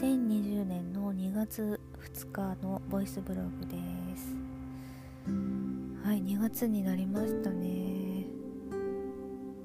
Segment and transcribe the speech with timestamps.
[0.00, 1.80] 2020年の2月
[2.14, 3.76] 2日のボイスブログで
[4.16, 4.36] す。
[6.04, 8.26] はい2月になりましたね。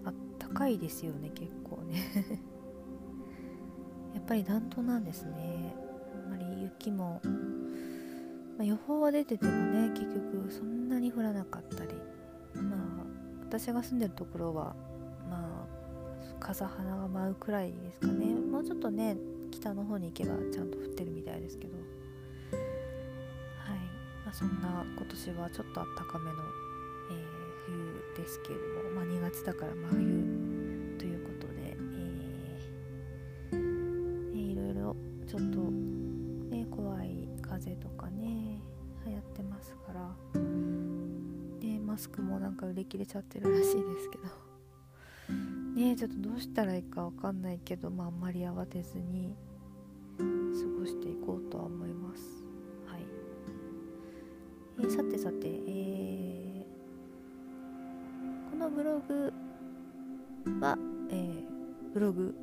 [0.03, 2.01] あったかいですよね結構ね。
[4.15, 5.75] やっぱり暖冬なんですね。
[6.25, 7.21] あまり雪も、
[8.57, 11.93] まあ、予報は出ててもね結局そんなに降らなかったり。
[12.55, 12.79] まあ
[13.41, 14.75] 私が住んでるところは
[15.29, 15.67] まあ
[16.39, 18.33] 風花が舞うくらいですかね。
[18.33, 19.15] もうちょっとね
[19.53, 21.73] 北の方に行けばちゃんと降ってるみたいですけど。
[21.77, 21.79] は
[23.75, 23.79] い、
[24.25, 27.25] まあ、そんな今年はちょっとあったかめの、えー、
[28.15, 31.77] 冬ですけれども、まあ、2月だから真冬ということで、
[33.51, 34.95] えー、いろいろ
[35.27, 35.59] ちょっと、
[36.55, 38.59] ね、怖い風とかね
[39.05, 44.52] 流行ってますから、ね、マスクもなんか売り切れちゃってるらしいですけど。
[45.73, 49.35] ねちょっとどうしたらいいかわかんないけど、まあ、あんまり慌てずに
[50.17, 50.23] 過
[50.79, 52.45] ごしていこうとは思います。
[52.85, 53.01] はい。
[54.79, 59.33] えー、さてさて、えー、このブログ
[60.61, 60.77] は、
[61.09, 62.35] えー、ブログ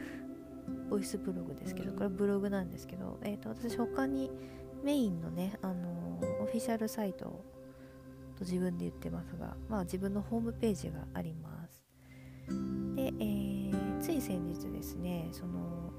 [0.90, 4.30] ボイスブログですけど、これブログなんですけど、えーと、と私他に
[4.84, 7.24] メインのね、あのー、オフィシャルサイト
[8.36, 11.59] と自分で言ってますが、まあ自分のホームページがあります。
[12.94, 15.92] で、えー、つい先日ですねその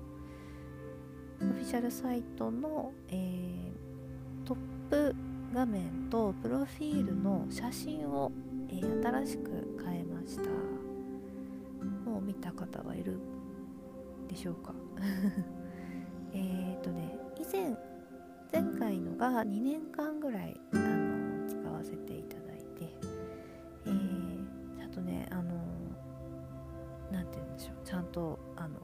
[1.42, 4.58] オフィシャルサイトの、えー、トッ
[4.90, 5.16] プ
[5.54, 8.32] 画面とプロフィールの写真を、
[8.70, 10.50] えー、新しく変えました。
[12.10, 13.18] もう見た方はいる
[14.28, 14.74] でしょうか？
[16.34, 17.76] えっとね以前
[18.54, 21.01] 前回のが2年間ぐらいあの
[28.12, 28.80] とあの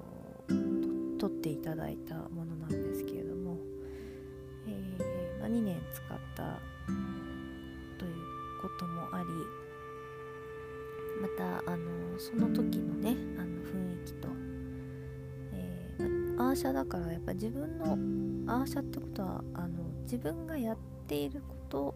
[1.17, 3.57] 撮っていただいたものなんですけれども、
[4.67, 6.59] えー、まあ、2年使った
[7.97, 8.13] という
[8.61, 9.27] こともあり
[11.21, 14.29] またあのその時のねあの雰囲気と、
[15.53, 21.95] えー、アーシャだからやっぱ自分のアーシャってことはあの自分がやっていること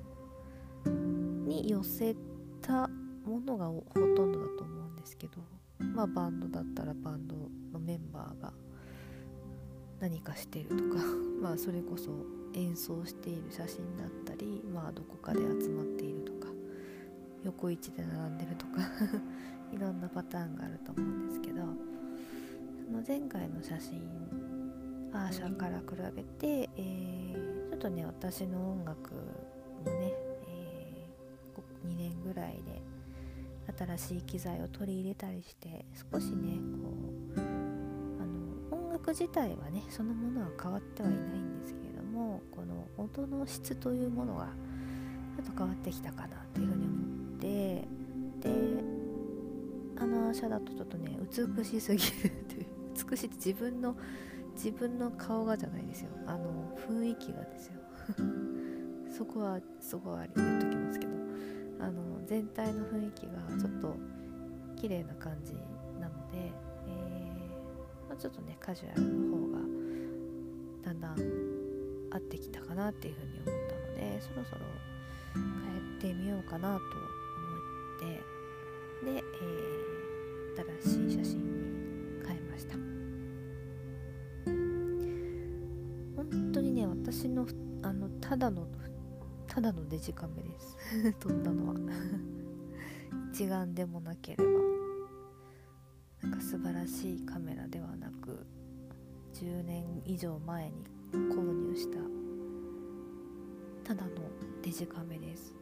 [1.46, 2.16] に寄せ
[2.62, 2.88] た
[3.26, 5.61] ものがほとんどだと思うんですけど。
[5.82, 7.36] まあ、バンドだったらバンド
[7.74, 8.54] のメンバーが
[10.00, 11.04] 何かしてるとか
[11.42, 12.12] まあそれこそ
[12.54, 16.48] 演奏している写真だったり、まあ、どこかで集まっているとか
[17.44, 18.82] 横位置で並んでるとか
[19.72, 21.62] いろんなパターンがあると思うんですけど
[22.86, 24.02] その前回の写真
[25.14, 29.20] アーシャから比べて、えー、ちょっとね私の音楽も
[29.92, 30.14] ね、
[30.48, 32.81] えー、2年ぐらいで
[33.82, 36.90] 新しい機材を取り入れたりして少しねこ
[37.36, 44.50] うあの音楽自体はねそのものは変わってはいないんですけれどもこの音の質というものが
[45.36, 47.88] ちょっと変わってきたかなっていうふうに思って
[48.42, 48.84] で
[49.98, 52.66] あの車だとちょっとね美しすぎるという
[53.10, 53.96] 美しいって自分の
[54.56, 56.10] 自分の顔がじゃないですよ。
[56.28, 57.74] あの雰囲気がですよ。
[59.18, 61.21] そこはそこは言っときますけど。
[62.32, 63.94] 全体の雰囲気がちょっと
[64.80, 65.52] 綺麗な感じ
[66.00, 69.60] なので、えー、まあ、ちょっとねカジュアルの方が
[70.86, 71.16] だんだん
[72.10, 74.62] 合ってきたかなっていうふうに思ったのでそろそろ
[76.00, 82.76] 変えてみようかなと思ってで、えー、新しい写真に変えました。
[86.16, 87.46] 本当にね私の
[87.82, 88.66] あのただの
[89.48, 90.78] ただのデジカメです。
[91.20, 91.76] 撮ったのは。
[93.34, 94.44] 一眼でもなければ。
[96.22, 98.46] なんか素晴らしいカメラではなく
[99.34, 100.74] 10年以上前に
[101.14, 101.98] 購入した
[103.84, 104.12] ただの
[104.62, 105.54] デジカメです。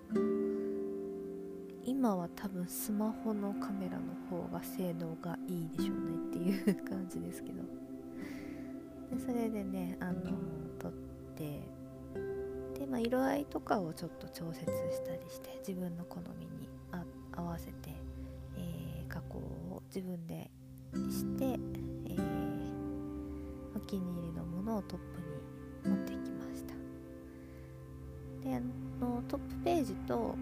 [1.85, 7.63] 今は多分スマホのカメラの方が性能がいいでしょうねっていう感じですけど。
[9.09, 10.21] でそれでねあの
[10.77, 10.91] 撮っ
[11.35, 11.61] て
[12.97, 14.71] 色合いとかをちょっと調節し
[15.05, 16.67] たりして自分の好みに
[17.35, 17.73] 合わせて、
[18.57, 20.49] えー、加工を自分で
[20.93, 21.59] して、えー、
[23.75, 24.99] お気に入りのものをトッ
[25.83, 26.73] プに持ってきました。
[28.43, 28.59] であ
[28.99, 30.35] のトップページと、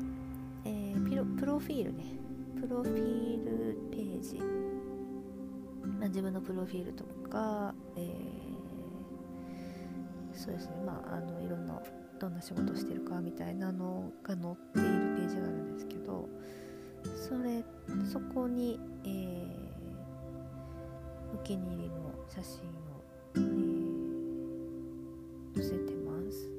[0.63, 2.05] えー、ピロプロフィールね。
[2.59, 4.39] プロフィールページ、
[5.99, 8.03] まあ、自分のプロフィールとか、えー、
[10.35, 10.77] そうですね。
[10.83, 11.79] まああのいろんな
[12.19, 16.27] どんな仕事してるかみたいなのが載っているページがあるんですけど
[17.15, 17.63] それ
[18.11, 19.11] そこに、えー、
[21.35, 22.63] お気に入りの写真を、
[23.35, 26.51] えー、載せてます。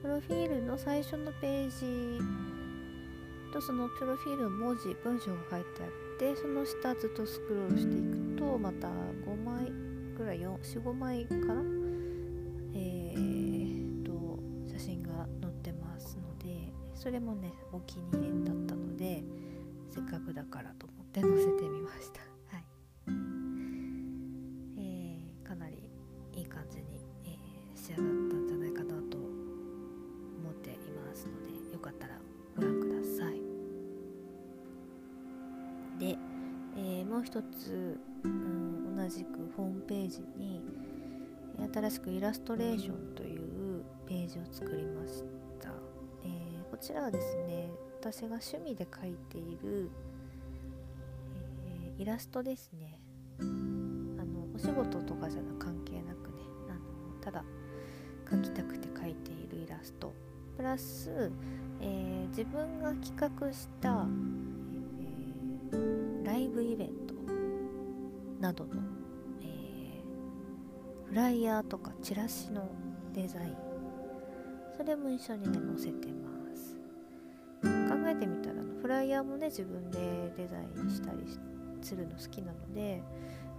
[0.00, 2.20] プロフィールの最初のページ
[3.52, 5.88] とそのプロフィールの文字文章が書いてあっ
[6.18, 9.70] てその下ずっとスクロールしていくとまた5枚
[10.16, 11.81] ぐらい45枚かな
[17.02, 19.24] それもねお気に入りだったので
[19.90, 22.20] せっかくだからと思って載せてみました。
[22.54, 22.64] はい。
[24.78, 25.90] えー、かなり
[26.32, 26.84] いい感じに、
[27.24, 29.32] えー、仕上がったんじゃないかなと思
[30.52, 32.20] っていますのでよかったら
[32.54, 33.42] ご覧ください。
[35.98, 36.16] で、
[36.76, 40.62] えー、もう一つ、うん、同じくホームページに
[41.74, 45.41] 新しくイラストレーションというページを作りました、
[46.82, 47.70] ちらはですね
[48.00, 49.88] 私が趣味で描いている、
[51.64, 52.98] えー、イラストですね。
[53.38, 56.80] あのお仕事とかじゃな関係なくねあの
[57.20, 57.44] ただ
[58.28, 60.12] 描きたくて描いているイラスト。
[60.56, 61.30] プラス、
[61.80, 64.06] えー、自分が企画した、
[65.72, 67.14] えー、ライブイベント
[68.40, 68.72] などの、
[69.40, 72.68] えー、フライヤーとかチラシの
[73.14, 73.56] デザイン。
[74.76, 76.11] それも一緒にね載せて
[79.12, 79.98] イヤーもね自分で
[80.38, 81.18] デザインしたり
[81.82, 83.02] するの好きなので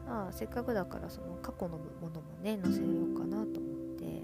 [0.08, 3.46] まあせっかくだからその過去のものもね載せようかなと思っ
[4.00, 4.24] て、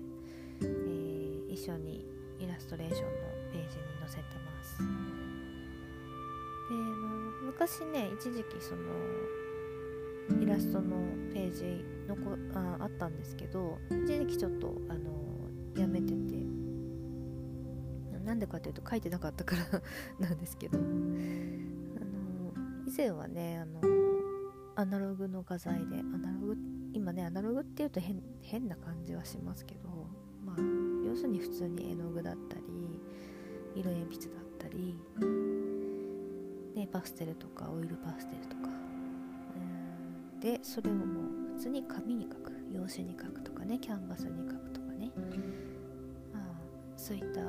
[0.62, 2.04] えー、一緒に
[2.40, 3.12] イラストレーションの
[3.52, 4.80] ページに載せてます。
[4.80, 6.76] で
[7.46, 10.98] 昔ね一時期そのイラストの
[11.32, 15.00] ページのこああったんですけど一時期ちょっとあの
[15.80, 16.49] やめてて。
[18.30, 19.82] なんでかというと書いてなかったから
[20.22, 20.78] なんですけど。
[20.78, 20.88] あの
[22.86, 23.82] 以前はねあの
[24.76, 26.58] アナログの画材でアナログ
[26.94, 29.90] 今ねアナログっていうと変変な感じはしますけど
[30.46, 30.58] まあ
[31.06, 32.64] 要するに普通に絵の具だったり
[33.76, 34.96] 色鉛筆だったり
[36.76, 38.70] でパステルとかオイルパステルとか。
[40.40, 41.04] でそれをも
[41.54, 42.52] う普通に紙に描く。
[42.72, 45.12] 用紙に描くとかねキャンバスに描くとかね、
[46.32, 46.44] まあ、
[46.96, 47.42] そういった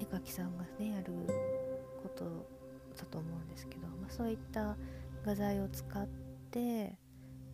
[0.00, 1.12] 絵描きさんがねやる
[2.02, 2.24] こと
[2.96, 4.76] だと思うんですけど、まあ、そういった
[5.24, 6.06] 画材を使っ
[6.50, 6.94] て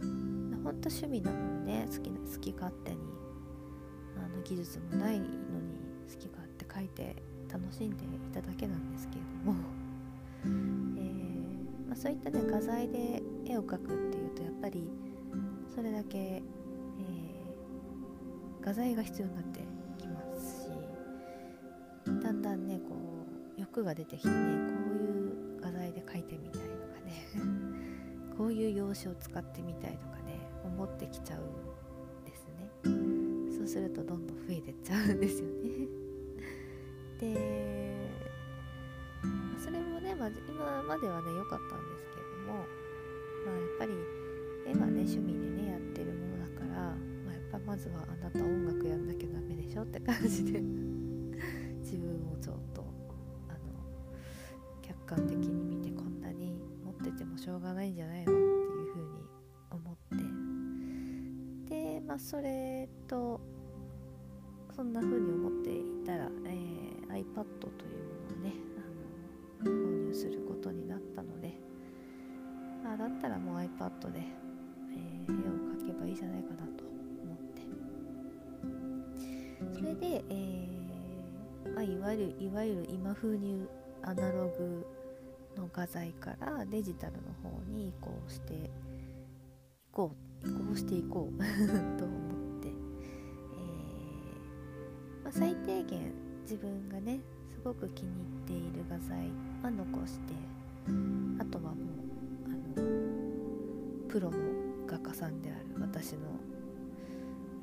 [0.00, 2.98] ほんと趣味なのでね好きな好き勝手に
[4.16, 5.30] あの技術もないのに
[6.12, 7.16] 好き勝手描いて
[7.52, 9.58] 楽しんでいただけなんですけれども。
[10.42, 14.90] えー、まあ、そういったね画材で絵を描くっていうとやっぱり
[15.74, 19.60] それだけ、えー、画材が必要になって
[23.84, 27.26] が出てきてねこういう画材で描いてみたいとかね
[28.36, 32.70] こういう用紙を使ってみたいとかね思ってきちゃうんですね。
[33.56, 35.70] そうするとどんどん増えてっちゃうんですよね。
[37.20, 38.10] で
[39.58, 42.64] それもね、まあ、今まではね良かったんですけども
[43.44, 43.92] まあやっぱり
[44.66, 50.62] 絵はね趣味でねやってるものだから、まあ、やっぱまずはあなた音楽やんなきゃダメでしょって感じで
[55.10, 58.24] 観的に見てこんなに持っててもしょうがないんじゃないの？
[58.24, 58.38] っていう
[58.92, 59.08] ふうに
[59.72, 59.96] 思っ
[61.68, 61.74] て。
[61.74, 63.40] でまあそれと
[64.72, 68.54] そんな風に思っていたら、えー、iPad というものをね
[69.60, 71.54] あの購入することになったので、
[72.84, 76.84] まあ、だったらもう iPad で、えー、絵を描けばいいじゃないかなと
[77.24, 77.62] 思って。
[79.74, 83.66] それで、えーまあ、いわゆるいわゆる今風に
[84.02, 84.86] アナログ
[85.56, 88.56] の画材からデジタルの方に移行してい
[89.92, 90.12] こ
[90.44, 91.38] う移行していこう
[91.98, 97.20] と思って、えー、まあ、最低限自分がね
[97.52, 98.08] すごく気に
[98.46, 99.30] 入っている画材
[99.62, 100.34] は残して
[101.38, 101.74] あとはもう
[102.46, 104.38] あのプロの
[104.86, 106.20] 画家さんである私の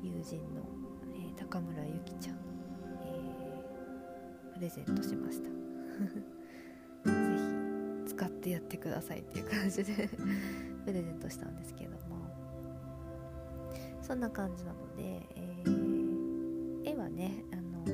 [0.02, 0.62] 友人の、
[1.14, 2.36] えー、高村ゆきちゃん
[4.54, 6.37] プレゼントしました。
[8.18, 10.10] 使ってやってくださいっていう感じで
[10.84, 12.26] プレゼントしたんですけども
[14.02, 17.84] そんな感じなので、えー、絵はねあの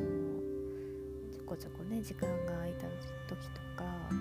[1.31, 2.87] ちょこちょこね時間が空いた
[3.29, 4.15] 時とかこ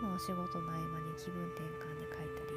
[0.00, 2.56] う、まあ、お仕事の合間に気分転換で描いたり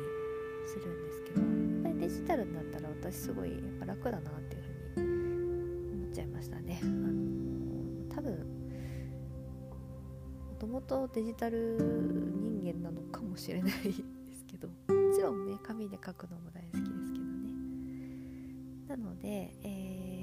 [0.65, 1.47] するんですけどや
[1.79, 4.61] っぱりデジタルになったら私すごいやっぱ楽だなっていう
[4.95, 6.79] ふうに思っちゃいましたね。
[6.81, 8.58] あの多分
[10.59, 14.73] ともとデジタル人間なのかもしれないですけども
[15.15, 17.49] ちろんね紙で書くのも大好きですけどね。
[18.89, 20.19] なので、え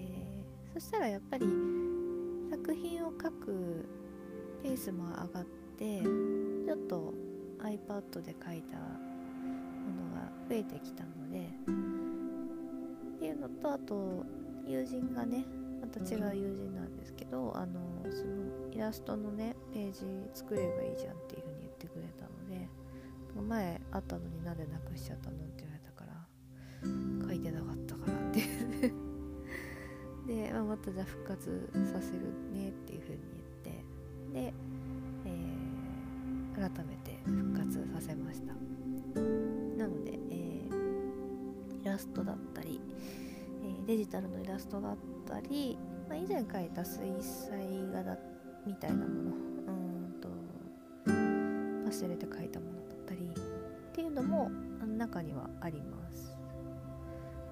[0.75, 1.47] そしたらやっぱり
[2.51, 3.89] 作品を描く
[4.63, 5.45] ペースも上がっ
[5.79, 7.15] てちょっと
[7.61, 8.85] iPad で描いたも
[10.11, 11.49] のが増えてきたので
[13.17, 14.25] っていうのとあと
[14.67, 15.47] 友人がね
[15.81, 18.46] また違う友人なんですけどあのその
[18.77, 20.05] イラストのねページ
[20.35, 22.69] 作ればいいじゃんっていう風に言ってくれたので
[23.49, 28.93] 前あったのになんでなくしちゃったのって言われたから書いてなかったからっていう。
[30.29, 32.21] で、まあ、またじゃあ復活させる
[32.53, 33.21] ねっていう風に
[33.63, 34.55] 言ってで、
[35.25, 38.53] えー、改めて復活させました。
[38.53, 42.81] なので、えー、イラストだったり、
[43.63, 45.79] えー、デジタルのイラストだったり、
[46.09, 48.36] まあ、以前描いた水彩画だったり
[48.67, 49.11] みたいなもの。
[49.11, 49.71] う
[50.11, 50.29] んと
[51.85, 54.51] パステルで描いたものだったりっていうのも
[54.97, 56.37] 中にはあります。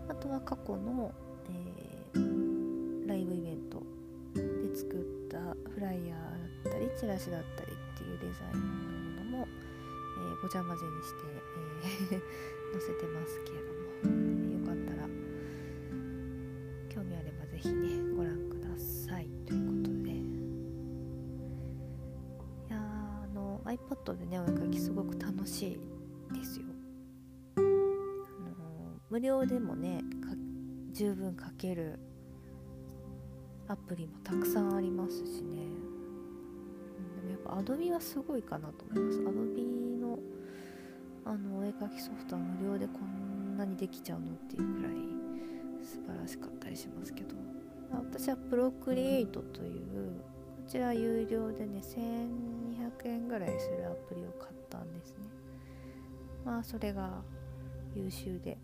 [0.09, 1.12] あとは過去の、
[1.49, 3.83] えー、ライブイベント
[4.35, 5.38] で作った
[5.71, 9.49] フライヤーだったりチラシだったりっていうデザインのものも、
[10.18, 11.11] えー、ごちゃ混ぜにし
[12.11, 12.23] て、えー
[12.75, 13.84] 載せてますけれども、
[29.54, 30.00] でもね
[30.92, 32.00] 十分書ける
[33.68, 35.68] アプリもたくさんありますしね、
[37.16, 39.18] でもやっぱ Adobe はすごいかなと思います。
[39.20, 40.18] Adobe の
[41.25, 44.92] あのお絵かきソフトは無料でこんなにできちゃうのっていうくらい
[45.84, 47.37] 素晴らしかったりしますけど。
[47.92, 55.18] 私はプロクリエイトというこちら有料でね1200円ぐらいするアプリを買ったんですね。
[56.44, 57.23] まあそれが
[57.94, 58.58] 優秀で。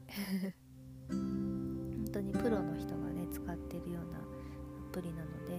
[2.21, 5.57] 当にプロの人がね使ってるようなアプリなので、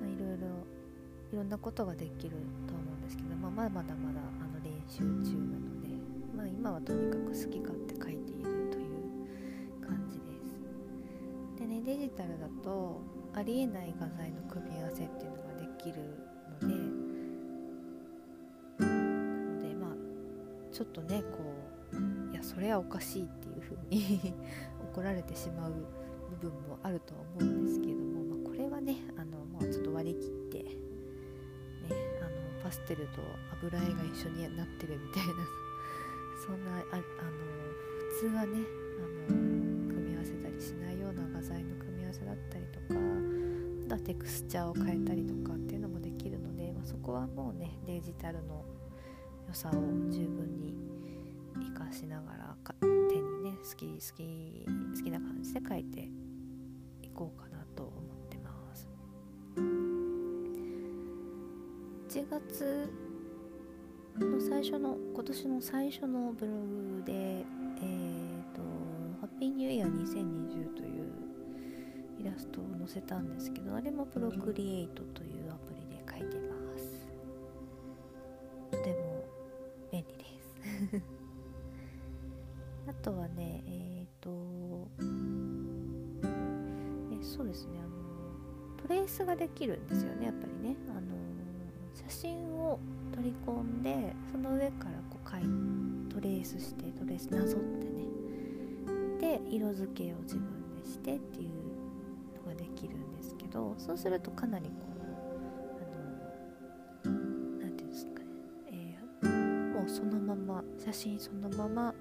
[0.00, 0.46] ま、いろいろ
[1.32, 5.88] いろんなことができると思うんですけど、まあ、まだまだまだあの練習中なので、
[6.36, 10.22] まあ、今はとにかく好き勝手書いているという感じで
[11.56, 11.58] す。
[11.58, 13.00] でねデジタルだと
[13.34, 15.98] ありえない画材の組み合わせっていうのができる
[16.62, 16.74] ので
[18.78, 19.90] なのでまあ
[20.72, 21.38] ちょっとねこ
[21.92, 24.34] ういやそれはおかしいっていう風に
[24.96, 25.72] 怒られてしまう
[26.40, 30.72] 部分もあるとは思うんですけれども、まあ、これはねあの、まあ、ちょっと割り切って、ね、
[32.22, 33.20] あのパステルと
[33.60, 35.34] 油絵が一緒になってるみたいな
[36.40, 37.02] そんなああの
[38.08, 38.64] 普通はね
[39.28, 39.36] あの
[39.92, 42.98] 組み合わせたりしないような画材の組み合わせだったりとか
[43.84, 48.64] あとはテクスチャーを変えたりとかっていうのもできるので、まあ、そこはもうねデジタルの
[49.46, 49.72] 良さを
[50.08, 50.74] 十分に
[51.52, 52.86] 活かしながら手
[53.20, 53.25] に
[53.62, 56.08] 好き好き好きな感じで描いて
[57.02, 58.88] いこうかなと思ってます。
[62.08, 62.90] 1月
[64.18, 68.62] の最初の今年の最初のブログでえっ、ー、と
[69.20, 71.06] 「ハッピーニューイヤー2020」という
[72.18, 75.35] イラストを載せたんですけどあれもプロクリエイトという
[87.36, 87.78] そうですね。
[87.78, 90.76] あのトレースができるんですよねやっぱりね。
[90.88, 91.00] あの
[91.94, 92.78] 写真を
[93.12, 97.96] 取り込んでその上からこう描いトレースしてトレースなぞってね。
[99.20, 101.50] で色付けを自分でしてっていう
[102.38, 105.02] のができるんですけどそうするとかなりこう
[107.04, 107.12] あの
[107.58, 108.26] 何て言うんですかね、
[108.70, 111.94] えー、もうそのまま写真そのまま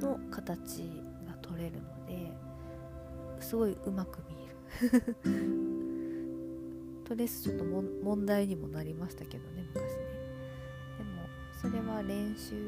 [0.00, 0.90] の形
[1.26, 2.32] が取れるので
[3.40, 4.47] すごいうまく見える
[7.04, 9.98] トレスちょっと問題にもなりましたけどね昔ね。
[10.98, 12.60] でもそれは練習っていう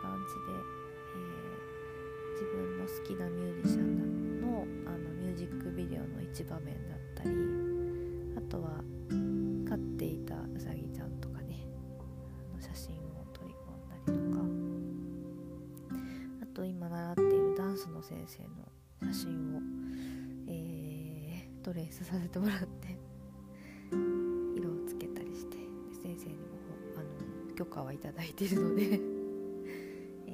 [0.00, 0.52] 感じで、
[1.16, 7.30] えー、自分の好きなミュージシャンのあのミュージックビデオの一場面だったり
[8.36, 8.82] あとは
[9.68, 11.66] 飼っていたうさぎちゃんとかね
[12.52, 14.42] あの写真を取り込んだりとか。
[16.42, 18.48] あと今習っているダンスの先生の
[19.12, 19.57] 写真を、
[21.68, 22.96] トレースさせてもらって
[24.56, 25.58] 色をつけたりして
[26.02, 26.40] 先生にも
[26.96, 27.02] あ
[27.50, 28.82] の許可はいただいているので
[30.26, 30.32] え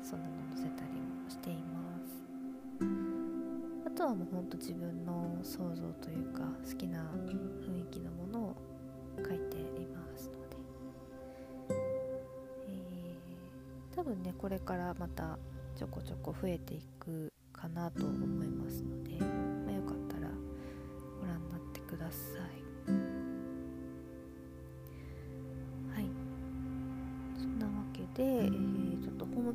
[0.00, 2.22] ー、そんなの載せたりもしています。
[3.84, 7.10] あとはもうほんと自分の想像というか好きな
[7.66, 8.56] 雰囲気のものを
[9.16, 10.56] 書いていますので。
[13.96, 15.40] 多分ねこれからまた
[15.74, 19.49] ちょこちょこ増えていくかなと思いますので、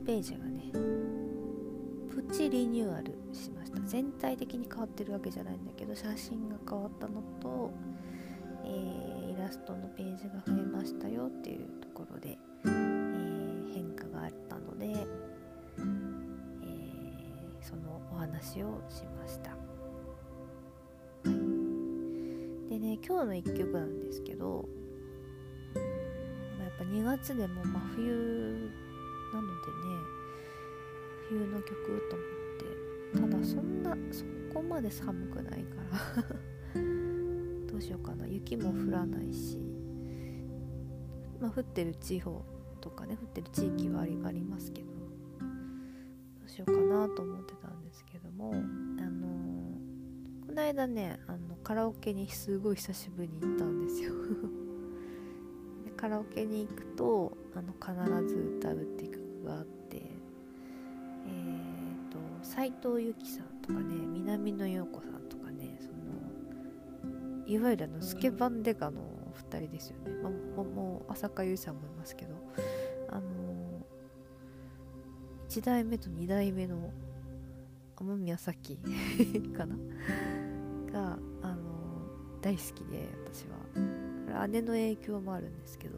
[0.05, 0.71] ページがね
[2.09, 3.79] プチリニューアルしました。
[3.81, 7.71] 全体的に変わってるわけじゃないんだけど写真が変わったのと、
[8.63, 15.05] えー、イラストのページが増えましたよっていうところで、えー、変化があったので、え
[17.61, 19.57] そのお話をしました、は
[21.25, 24.65] い、でね今日の1曲なんですけど
[26.77, 28.69] ぱ2月でも真冬
[29.35, 30.25] なのでね
[31.29, 32.45] 冬の曲と思って。
[33.15, 36.81] ただそんなそこまで寒くないから。
[37.67, 38.27] どうしようかな。
[38.27, 39.59] 雪も降らないし。
[41.39, 42.43] まあ降ってる地方
[42.81, 44.87] とかね降ってる地域はありありますけど。
[44.87, 44.95] ど
[46.45, 48.53] うしようかなと思ってたんですけども。
[48.53, 54.13] あのー、この間ねあのカラオケにすごい久しぶりに行ったんですよ。
[55.97, 65.93] カラオケに行くとあの必ず歌うっていう曲があってえっ、ー、と斎藤由貴さんとかね南野陽子さんとかねその
[67.47, 69.01] いわゆるあのスケバンデカの
[69.51, 72.33] 2人ですよね、まあ、もう浅香唯さんもいますけど
[73.09, 73.21] あの
[75.49, 76.91] 1代目と2代目の
[77.95, 78.77] 天宮咲
[79.55, 79.75] かな？
[80.91, 81.61] があの
[82.41, 84.47] 大好きで私は。
[84.47, 85.97] 姉の影響もあるんですけど。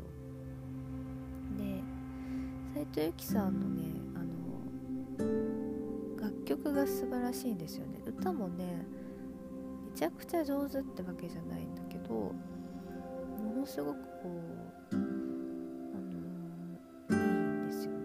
[2.78, 4.20] 斉藤由貴さんのねあ
[5.24, 5.26] の
[6.22, 8.00] 楽曲が素晴らしいんですよね。
[8.06, 8.86] 歌もね
[9.92, 12.34] めちゃくちゃ上手ってわけじゃないんだけども
[13.58, 14.44] のすごくこ
[14.92, 15.10] うあの
[17.10, 17.98] いいんですよね。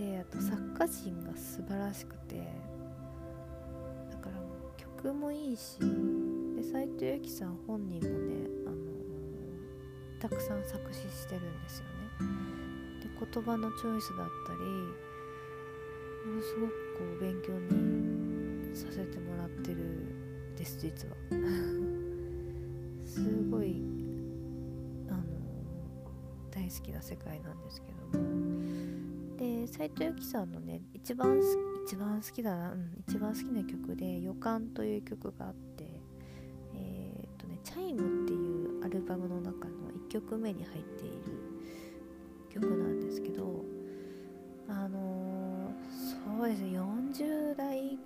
[0.16, 2.40] であと作家陣が素晴らしくて
[4.10, 4.36] だから
[4.78, 5.78] 曲もいいし
[6.56, 8.76] で斉藤由貴さん本人もね、あの、
[10.20, 12.48] たくさん作詞してるんですよね。
[13.20, 14.58] 言葉のチョイスだったり
[16.26, 20.14] ものすごくこう勉強にさせてもらってる
[20.56, 21.16] です実は
[23.04, 23.82] すごい
[25.08, 25.22] あの、
[26.50, 28.28] 大好きな世界なんですけども
[29.36, 31.40] で斉藤由貴さんのね一番
[31.86, 35.84] 一番好きだな、うん、一番好きな曲で「予感」という曲があって
[36.74, 37.58] えっとね。
[37.64, 41.16] チャイムっていうアルバムの中の1曲目に入っている
[42.50, 42.87] 曲なんです
[43.22, 43.64] けど
[44.68, 47.98] あのー、そうですね40代よ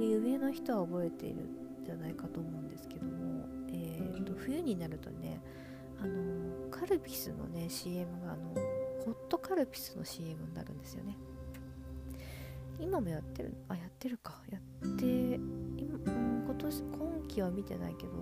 [0.00, 5.40] り上の人は覚えているんじゃないかと思うんですけども、えーと、冬になるとね
[6.02, 8.54] あのー、カルピスのね CM があの
[9.04, 11.16] ホットカルピスの CM になるんですよね。
[12.80, 14.42] 今もやってるあやってるか。
[14.50, 18.12] やって今、今年今期は見てないけど。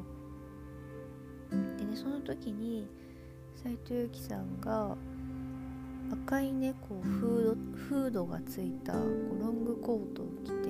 [1.79, 2.87] でねその時に
[3.55, 4.97] 斎藤由貴さんが
[6.12, 9.03] 赤いねこうフードフードがついたこう
[9.40, 10.68] ロングコートを着て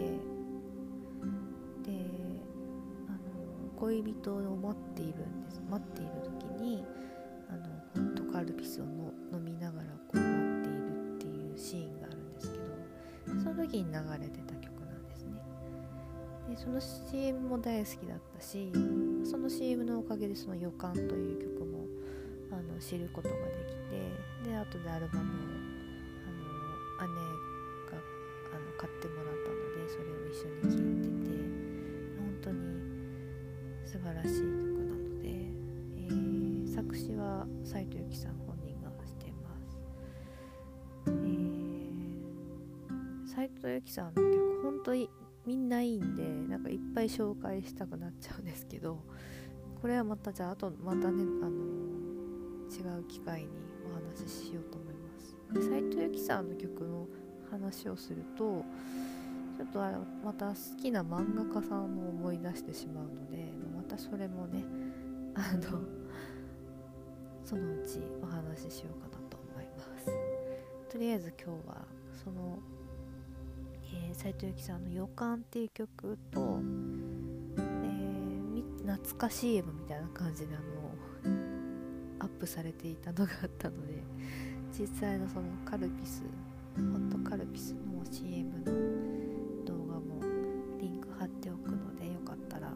[1.84, 2.00] で
[3.08, 3.18] あの
[3.76, 5.60] 恋人を待っているんです。
[5.70, 6.84] 待っている時に
[7.48, 10.28] あのホットカルピスをの飲みながらこう待
[10.60, 12.64] っているっていうシーンがあるんですけど
[13.42, 15.40] その時に流れてた曲なんですね。
[16.50, 18.72] でその CM も大好きだったし
[19.24, 21.84] その CM のおかげでその予感という曲も
[22.50, 23.77] あの知ることができて
[24.58, 25.24] で後でアルバムを
[26.98, 27.14] あの姉
[27.86, 27.92] が
[28.52, 31.36] あの買ってもらったのでそれを一緒に聴いてて
[32.18, 32.58] 本当に
[33.86, 34.42] 素晴らしい曲
[34.82, 35.28] なので、
[35.96, 39.78] えー、作詞は斉藤由貴さん本人がしてます、
[41.06, 45.08] えー、斉藤由貴さんの曲本当に
[45.46, 48.98] みんないいんでなんかいっぱい紹介したくなっちゃうんですけど
[49.80, 51.54] これはまたじゃああとまたねあの
[52.68, 53.67] 違う機会に
[54.08, 55.68] 話ししようと思います。
[55.68, 57.06] 斉藤由貴さんの曲の
[57.50, 58.64] 話をすると
[59.56, 59.92] ちょっとあ
[60.24, 64.64] また好きな漫画家さんを思い出してしまうのでまたそれもね
[65.34, 65.80] あの
[67.44, 70.10] そのうちお話ししようかなと思います。
[70.90, 71.86] とりあえず今日は
[72.24, 72.58] その
[73.90, 80.77] えー、斉藤由貴さんの「予感」っていう曲と、えー、懐かしい CM みたいな感じであの
[82.38, 84.02] プされていたのがあったので
[84.78, 86.22] 実際のそのカルピス
[86.76, 88.64] ホットカルピスの CM の
[89.64, 90.20] 動画も
[90.78, 92.72] リンク貼っておくのでよかったら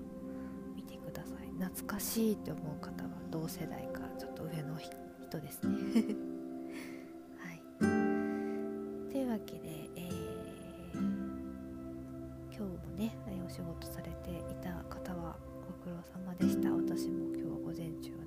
[0.75, 1.49] 見てください。
[1.59, 5.73] 懐かしいって思う方は同世代かちょっと上の人ですね。
[7.39, 7.63] はい。
[9.13, 10.23] というわけで、えー
[12.55, 13.13] 今日もね
[13.45, 16.71] お仕事されていた方はご苦労様でした。
[16.73, 18.22] 私も今日は午前中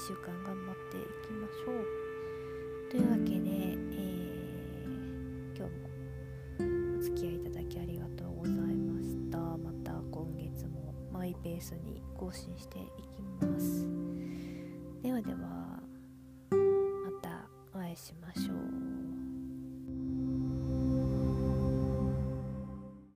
[0.00, 1.84] 週間頑張っていきましょう。
[2.90, 9.36] というわけで、えー、今日もお付き合いいただきありがとうございました。
[9.38, 12.82] また今月もマイペースに更新してい
[13.12, 13.86] きます。
[15.02, 15.78] ではではま
[17.20, 18.29] たお会いしましょう